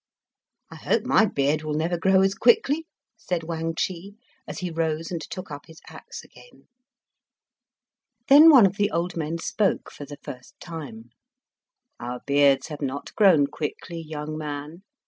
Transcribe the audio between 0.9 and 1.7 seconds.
my beard